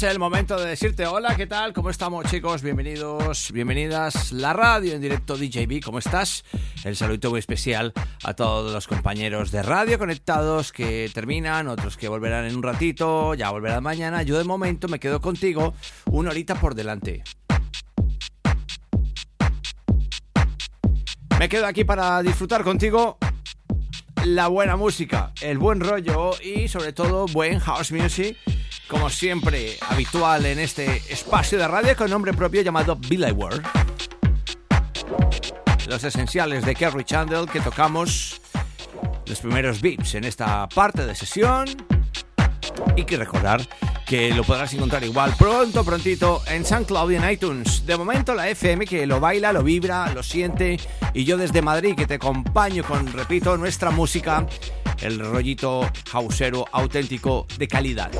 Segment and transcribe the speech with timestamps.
[0.00, 1.74] Es el momento de decirte hola, ¿qué tal?
[1.74, 2.62] ¿Cómo estamos chicos?
[2.62, 4.32] Bienvenidos, bienvenidas.
[4.32, 6.42] La radio en directo DJB, ¿cómo estás?
[6.84, 7.92] El saludo muy especial
[8.24, 13.34] a todos los compañeros de radio conectados que terminan, otros que volverán en un ratito,
[13.34, 14.22] ya volverán mañana.
[14.22, 15.74] Yo de momento me quedo contigo
[16.06, 17.22] una horita por delante.
[21.38, 23.18] Me quedo aquí para disfrutar contigo
[24.24, 28.38] la buena música, el buen rollo y sobre todo buen house music
[28.90, 33.64] como siempre, habitual en este espacio de radio con nombre propio llamado Billy World.
[35.88, 38.40] Los esenciales de Kerry Chandler que tocamos
[39.26, 41.68] los primeros beats en esta parte de sesión.
[42.96, 43.66] Y que recordar
[44.06, 47.86] que lo podrás encontrar igual pronto, prontito en SoundCloud y en iTunes.
[47.86, 50.78] De momento la FM que lo baila, lo vibra, lo siente.
[51.14, 54.46] Y yo desde Madrid que te acompaño con, repito, nuestra música,
[55.00, 58.10] el rollito hausero auténtico de calidad.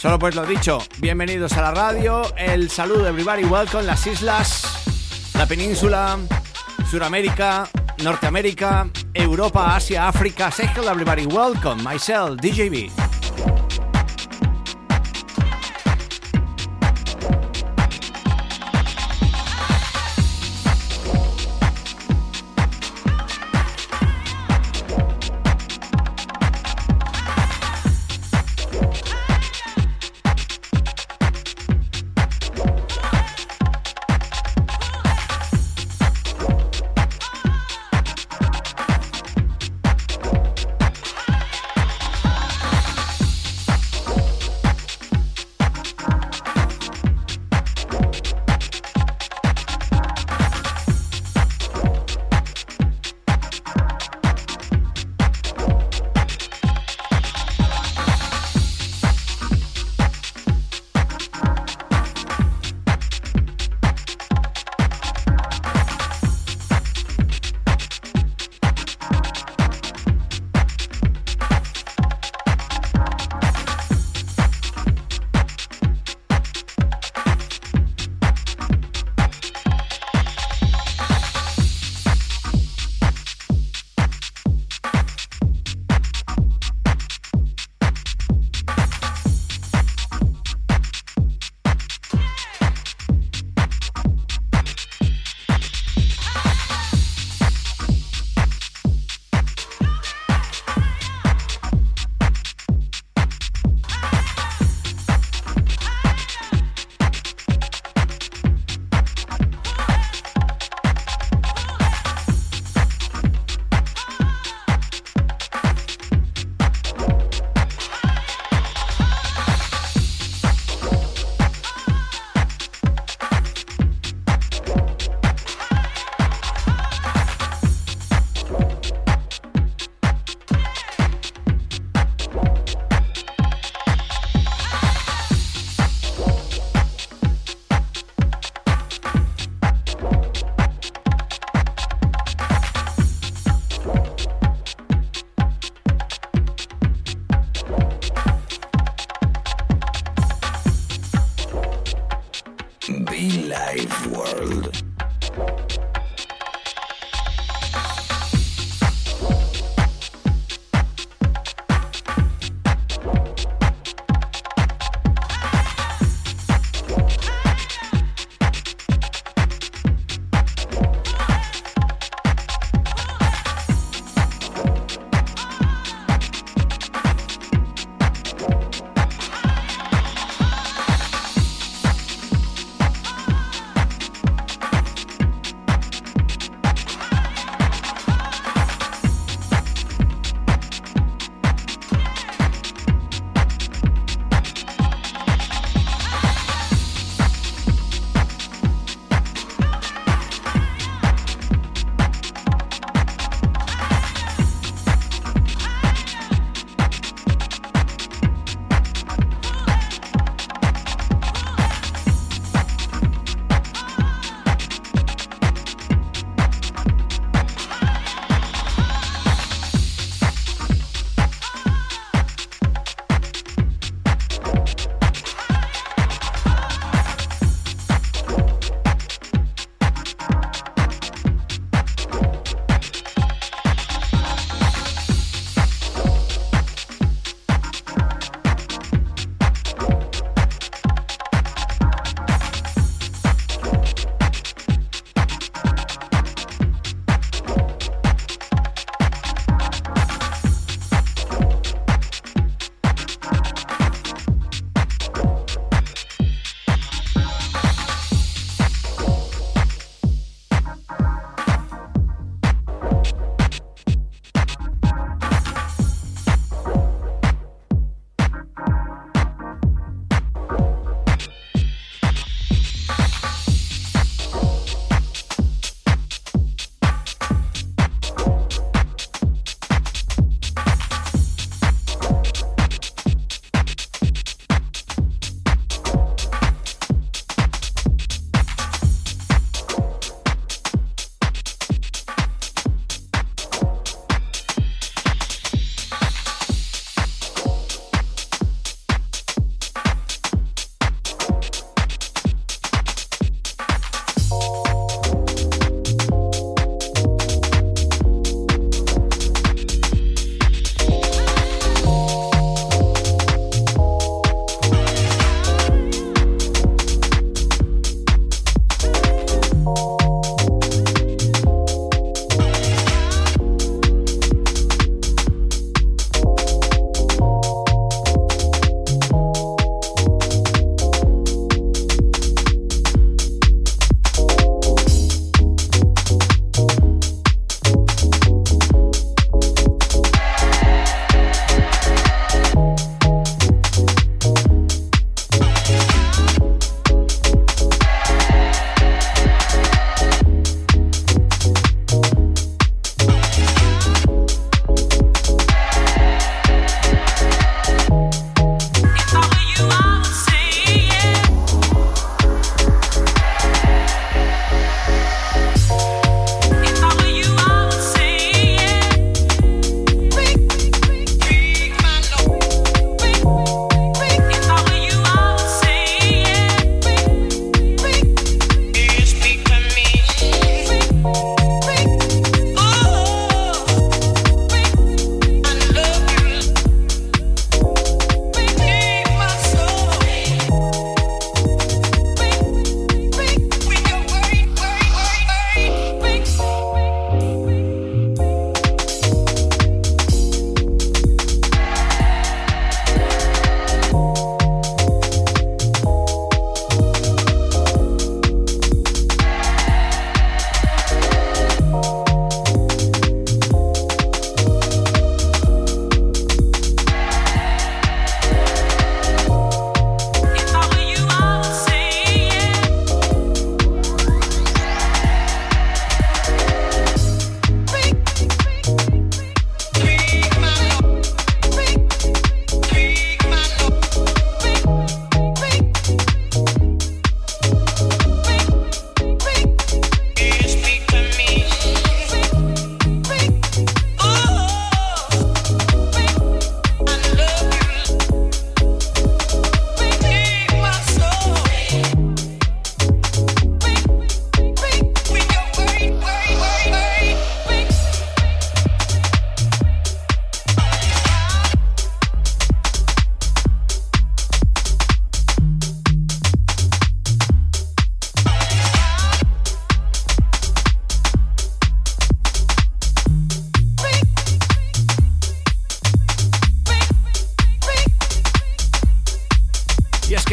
[0.00, 4.62] Solo pues lo dicho, bienvenidos a la radio, el saludo everybody, welcome las islas,
[5.34, 6.16] la península,
[6.90, 7.68] Suramérica,
[8.02, 12.99] Norteamérica, Europa, Asia, África, say hello everybody, welcome, myself, DJB.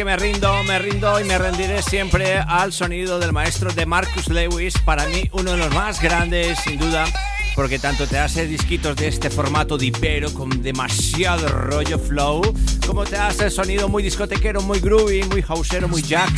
[0.08, 4.72] Me rindo, me rindo y me rendiré siempre al sonido del maestro de Marcus Lewis,
[4.82, 7.04] para mí uno de los más grandes, sin duda,
[7.54, 12.40] porque tanto te hace disquitos de este formato dipero con demasiado rollo flow,
[12.86, 16.32] como te hace el sonido muy discotequero, muy groovy, muy houseero, muy jack.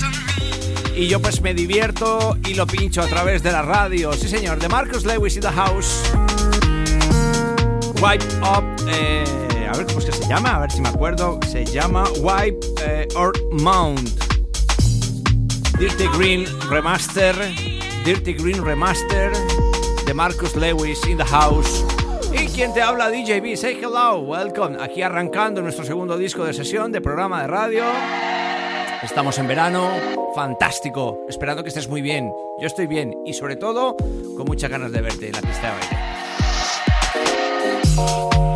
[0.97, 4.13] Y yo pues me divierto y lo pincho a través de la radio.
[4.15, 6.11] Sí señor, de Marcus Lewis in the house.
[8.03, 11.39] Wipe Up, eh, a ver cómo es que se llama, a ver si me acuerdo.
[11.47, 14.11] Se llama Wipe eh, or Mount.
[15.79, 17.35] Dirty Green Remaster.
[18.05, 19.33] Dirty Green Remaster
[20.07, 21.85] de Marcus Lewis in the house.
[22.33, 24.77] Y quien te habla, DJB, say hello, welcome.
[24.81, 27.85] Aquí arrancando nuestro segundo disco de sesión de programa de radio.
[29.03, 29.89] Estamos en verano,
[30.35, 31.19] fantástico.
[31.29, 32.33] Esperando que estés muy bien.
[32.61, 33.97] Yo estoy bien y sobre todo
[34.37, 35.75] con muchas ganas de verte en la pista de
[37.97, 38.50] baile.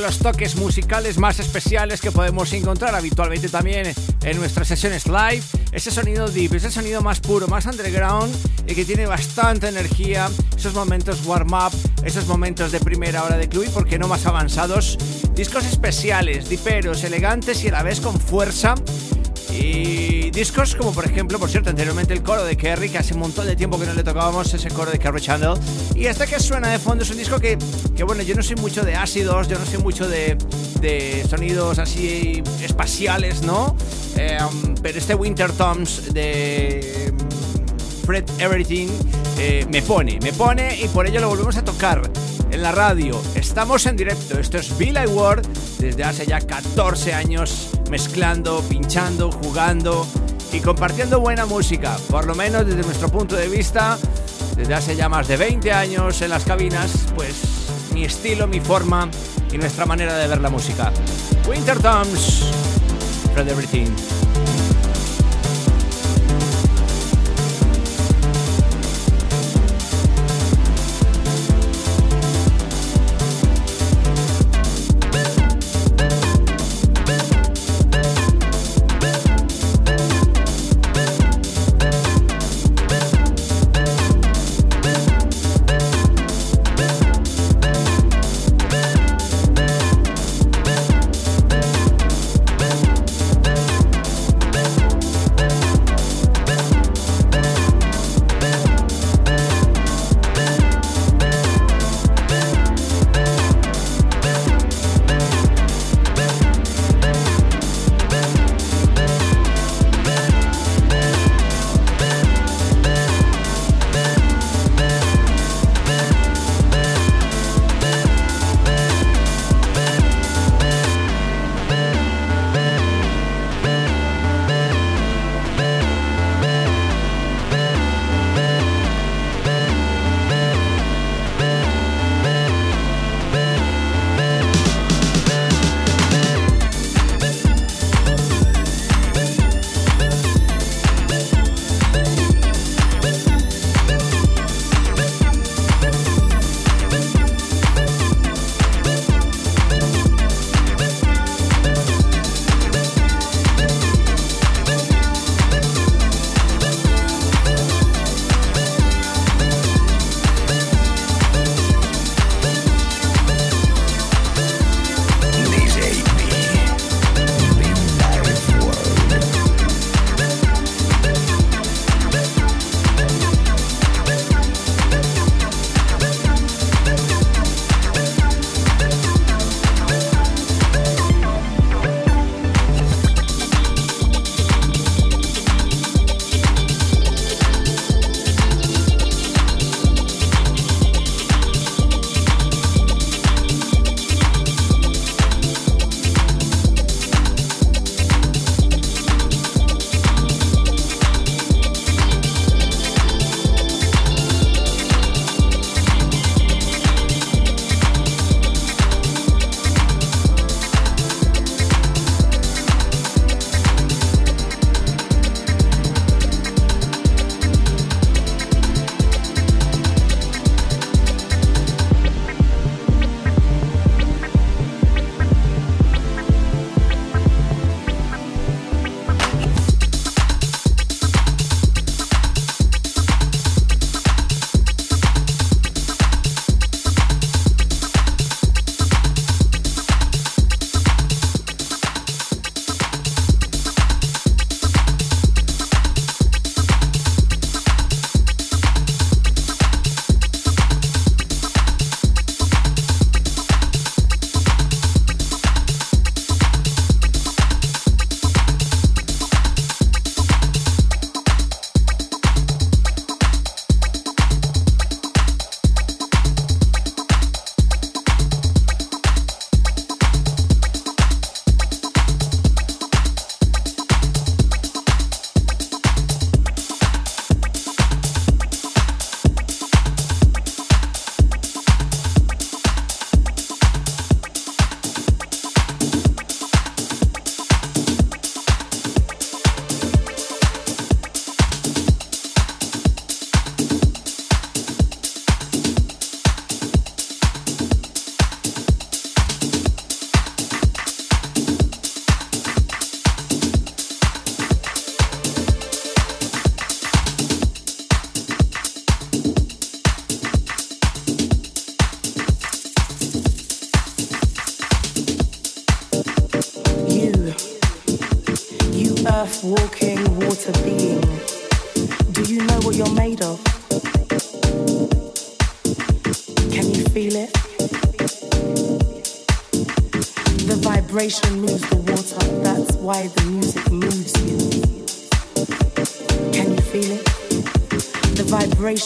[0.00, 5.42] Los toques musicales más especiales que podemos encontrar habitualmente también en nuestras sesiones live.
[5.72, 8.34] Ese sonido deep, ese sonido más puro, más underground
[8.66, 10.30] y que tiene bastante energía.
[10.56, 11.72] Esos momentos warm-up,
[12.04, 14.98] esos momentos de primera hora de club y, por qué no, más avanzados.
[15.34, 18.74] Discos especiales, diperos, elegantes y a la vez con fuerza.
[19.52, 23.20] Y discos como por ejemplo, por cierto, anteriormente el coro de Kerry, que hace un
[23.20, 25.54] montón de tiempo que no le tocábamos ese coro de Kerry Channel.
[25.94, 27.58] Y este que suena de fondo es un disco que,
[28.00, 30.38] que bueno, yo no soy mucho de ácidos, yo no soy mucho de,
[30.80, 33.76] de sonidos así espaciales, ¿no?
[34.16, 38.88] Um, pero este Winter Toms de um, Fred Everything
[39.38, 42.10] eh, me pone, me pone y por ello lo volvemos a tocar
[42.50, 43.20] en la radio.
[43.34, 45.46] Estamos en directo, esto es Bill Ward
[45.78, 50.06] desde hace ya 14 años mezclando, pinchando, jugando
[50.54, 53.98] y compartiendo buena música, por lo menos desde nuestro punto de vista,
[54.56, 57.59] desde hace ya más de 20 años en las cabinas, pues
[57.92, 59.08] mi estilo, mi forma
[59.52, 60.92] y nuestra manera de ver la música.
[61.48, 62.44] Winter Toms,
[63.34, 64.29] Fred Everything.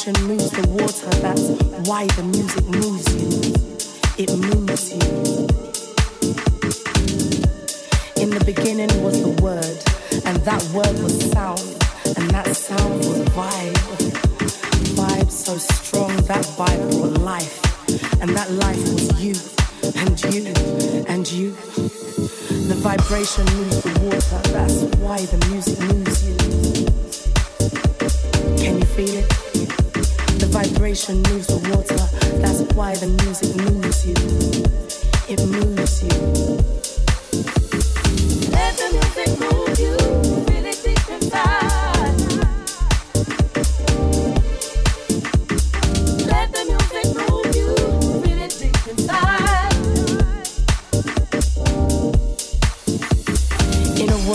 [0.07, 0.34] watching me.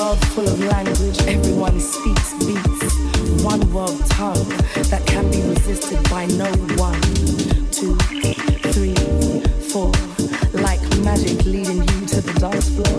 [0.09, 3.43] world full of language, everyone speaks beats.
[3.43, 4.49] One world tongue
[4.89, 6.49] that can be resisted by no
[6.81, 6.99] one.
[7.69, 7.95] Two,
[8.73, 8.95] three,
[9.69, 9.91] four.
[10.65, 12.97] Like magic leading you to the dance floor.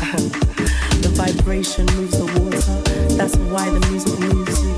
[1.00, 3.16] the vibration moves the water.
[3.16, 4.74] That's why the music moves you.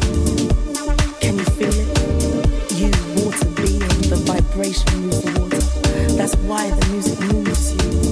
[1.18, 1.88] Can you feel it?
[2.78, 6.14] You, water being, the vibration moves the water.
[6.14, 8.11] That's why the music moves you.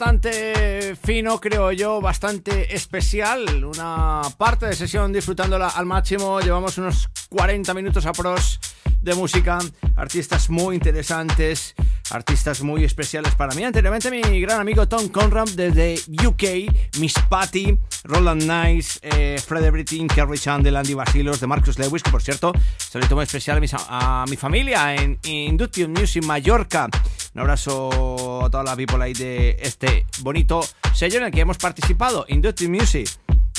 [0.00, 3.62] Bastante fino, creo yo, bastante especial.
[3.62, 6.40] Una parte de sesión disfrutándola al máximo.
[6.40, 8.58] Llevamos unos 40 minutos a pros
[9.02, 9.58] de música,
[9.96, 11.74] artistas muy interesantes,
[12.10, 13.64] artistas muy especiales para mí.
[13.64, 20.06] Anteriormente mi gran amigo Tom Conrad desde UK, Miss Patty, Roland Nice, eh, Fred Everything,
[20.06, 24.36] Kerry Chandler, Andy Basilos, de Marcus Lewis, que por cierto, saludo muy especial a mi,
[24.36, 26.88] familia en Induction Music Mallorca.
[27.34, 30.60] Un abrazo a toda la people ahí de este bonito
[30.94, 33.08] sello en el que hemos participado, Induction Music.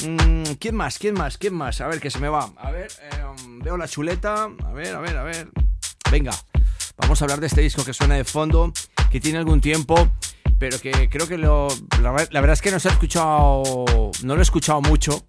[0.04, 0.98] Mm, ¿Quién más?
[0.98, 1.38] ¿Quién más?
[1.38, 1.80] ¿Quién más?
[1.82, 2.50] A ver, que se me va.
[2.58, 4.50] A ver, em, veo la chuleta.
[4.66, 5.50] A ver, a ver, a ver.
[6.10, 6.34] Venga,
[7.02, 8.72] vamos a hablar de este disco que suena de fondo,
[9.10, 10.10] que tiene algún tiempo,
[10.58, 11.68] pero que creo que lo,
[12.02, 13.86] la, verdad es que no se ha escuchado,
[14.24, 15.26] no lo he escuchado mucho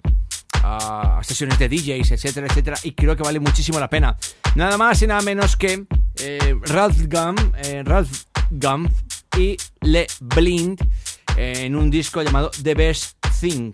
[0.62, 4.16] a sesiones de DJs, etcétera, etcétera, y creo que vale muchísimo la pena.
[4.54, 5.86] Nada más y nada menos que
[6.20, 7.82] eh, Ralph Gum, eh,
[9.38, 10.78] y Le Blind
[11.36, 13.72] en un disco llamado The Best Thing.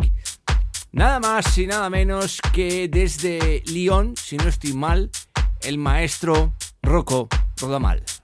[0.92, 5.10] Nada más y nada menos que desde Lyon, si no estoy mal,
[5.62, 7.28] el maestro Rocco
[7.60, 7.98] Rodamal.
[8.06, 8.17] stumble.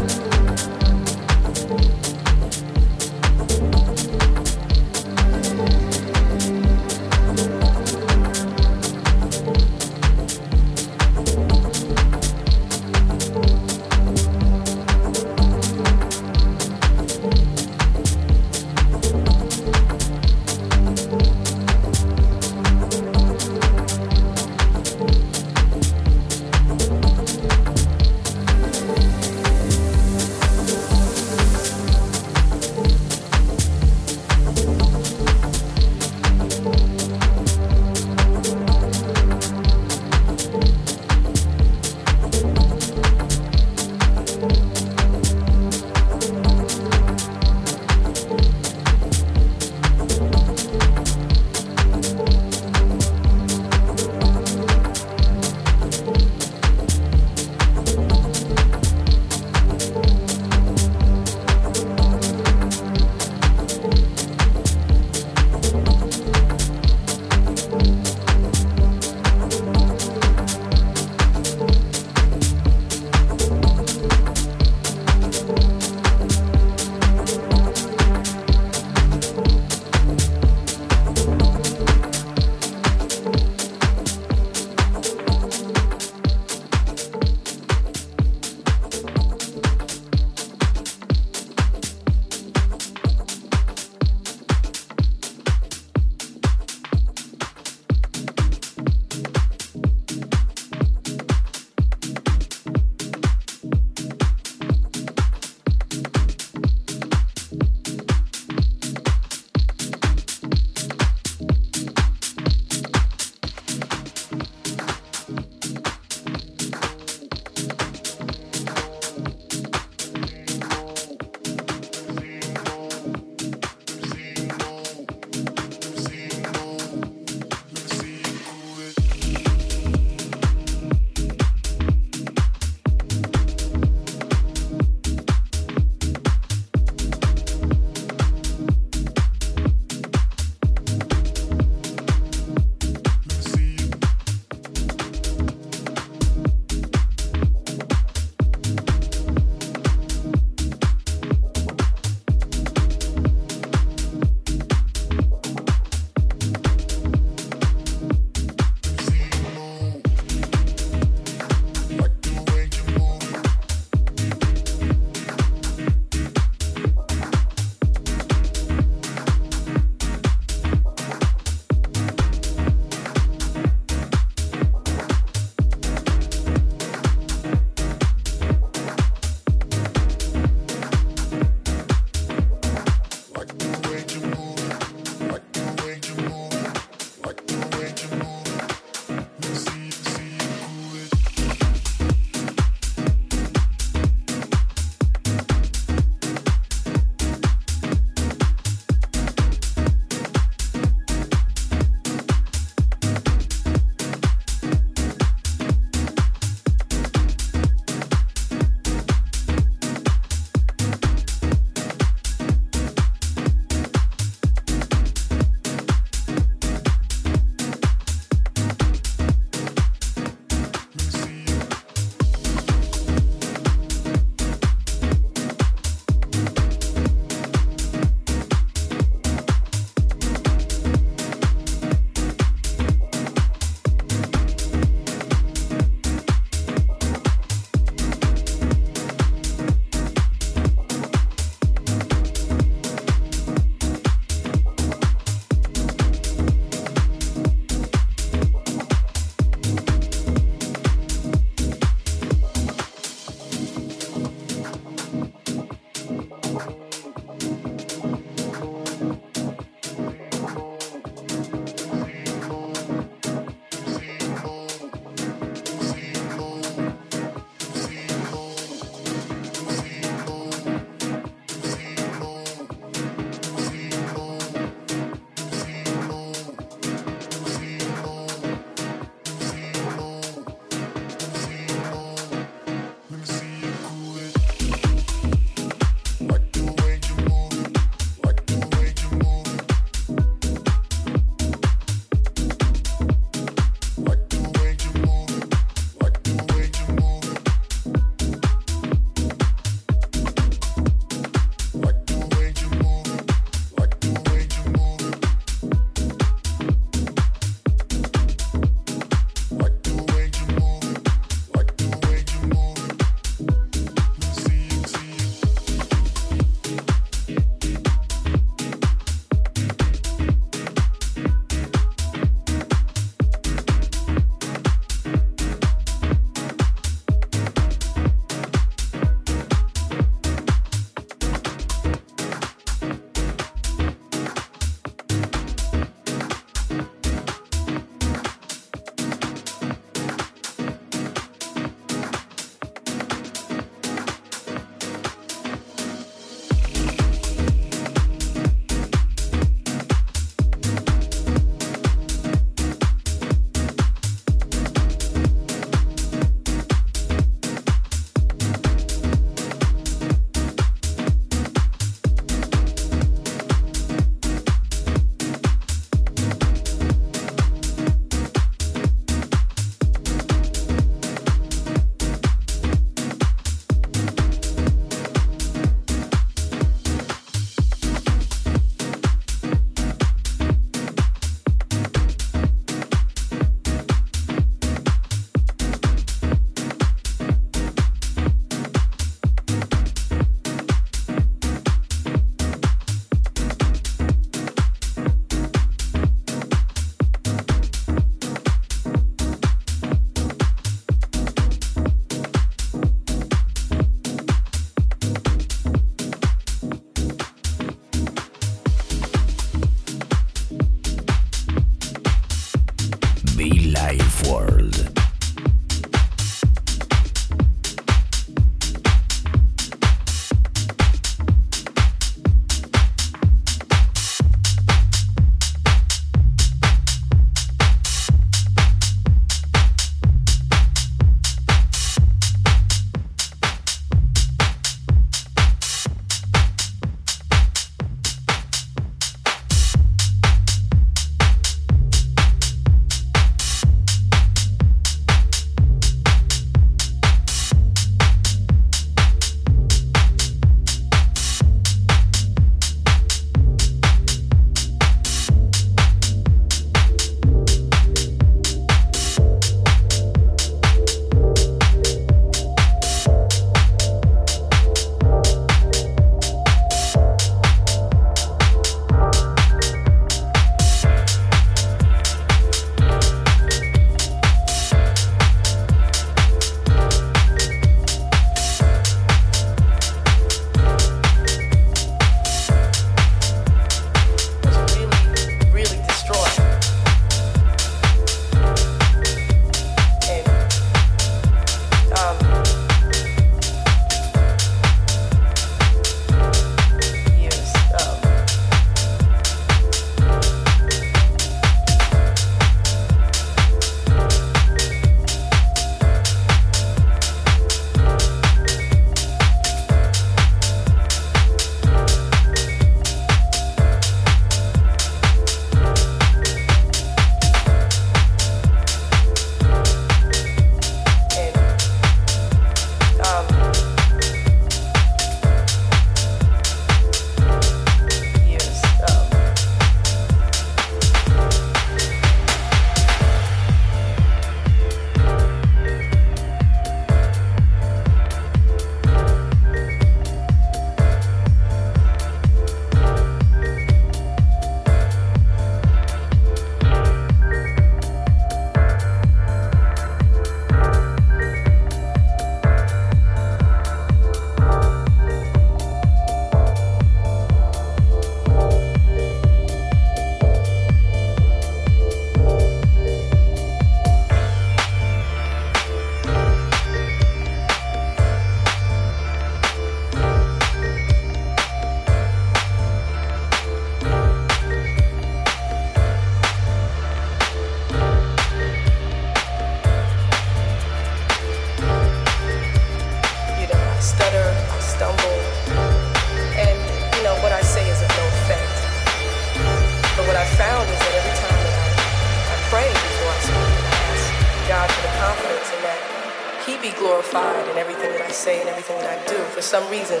[599.58, 600.00] Some reason,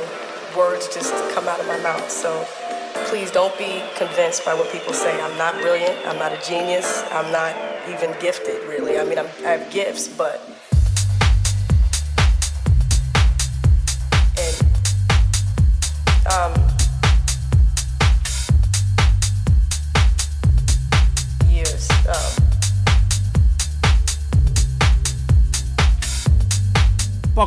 [0.56, 2.08] words just come out of my mouth.
[2.08, 2.46] So
[3.06, 5.20] please don't be convinced by what people say.
[5.20, 5.98] I'm not brilliant.
[6.06, 7.02] I'm not a genius.
[7.10, 7.56] I'm not
[7.88, 9.00] even gifted, really.
[9.00, 10.40] I mean, I'm, I have gifts, but.
[14.38, 14.62] And,
[16.32, 16.67] um,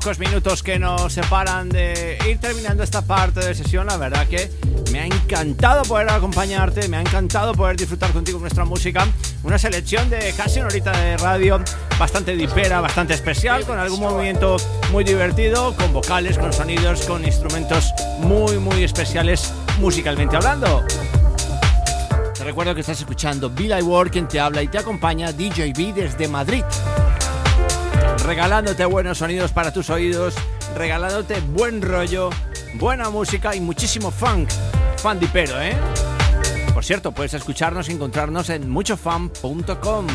[0.02, 3.86] Pocos minutos que nos separan de ir terminando esta parte de sesión.
[3.86, 4.50] La verdad que
[4.92, 9.08] me ha encantado poder acompañarte, me ha encantado poder disfrutar contigo nuestra música.
[9.44, 11.62] Una selección de casi una horita de radio
[12.00, 14.58] bastante dipera, bastante especial, con algún movimiento
[14.92, 20.84] muy divertido, con vocales, con sonidos, con instrumentos muy, muy especiales musicalmente hablando.
[22.34, 26.28] Te recuerdo que estás escuchando Bill Ward, quien te habla y te acompaña DJB desde
[26.28, 26.64] Madrid
[28.24, 30.36] regalándote buenos sonidos para tus oídos,
[30.76, 32.30] regalándote buen rollo,
[32.76, 34.50] buena música y muchísimo funk.
[34.98, 35.76] Fan dipero, ¿eh?
[36.74, 40.08] Por cierto, puedes escucharnos y encontrarnos en muchofan.com.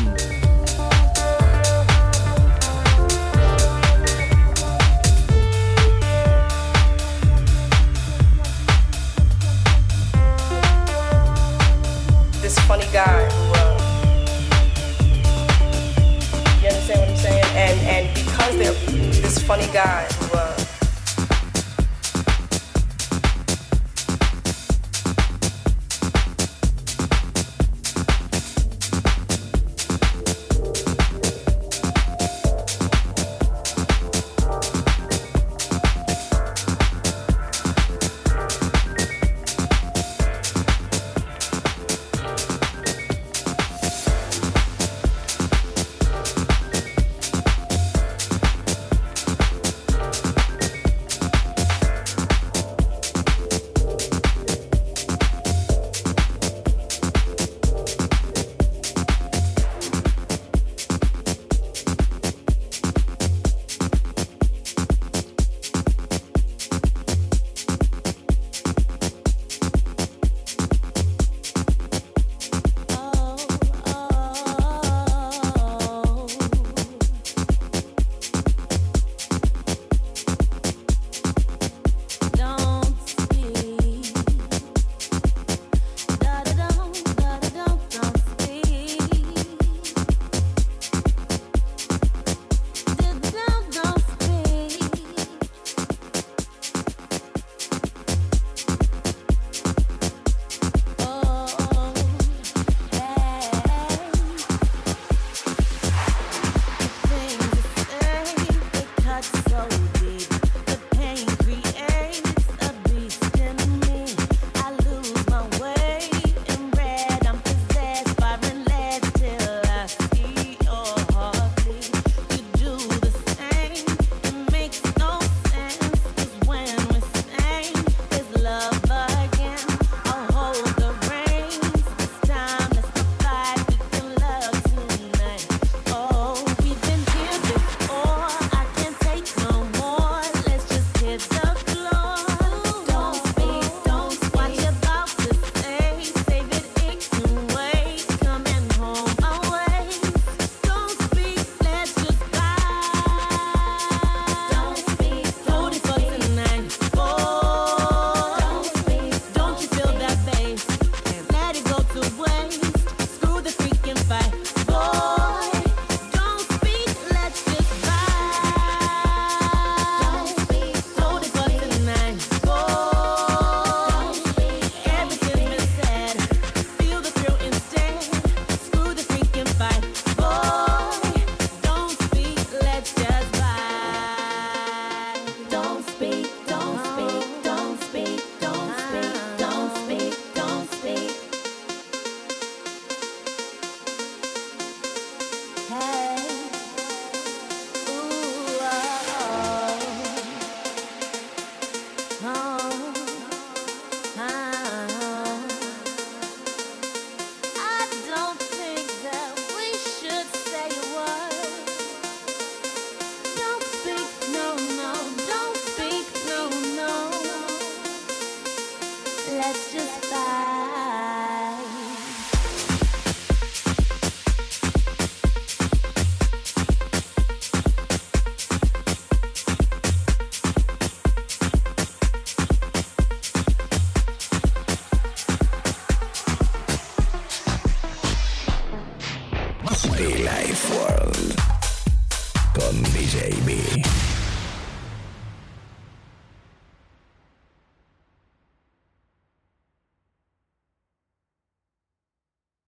[19.47, 20.16] funny guy